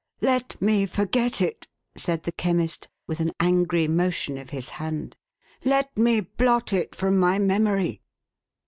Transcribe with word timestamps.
11" 0.21 0.33
Let 0.35 0.61
me 0.63 0.85
forget 0.87 1.41
it,11 1.41 2.01
said 2.01 2.23
the 2.23 2.31
Chemist, 2.31 2.89
with 3.05 3.19
an 3.19 3.33
angry 3.39 3.87
motion 3.87 4.39
of 4.39 4.49
his 4.49 4.69
hand." 4.69 5.15
Let 5.63 5.95
me 5.95 6.21
blot 6.21 6.73
it 6.73 6.95
from 6.95 7.19
my 7.19 7.37
memory 7.37 8.01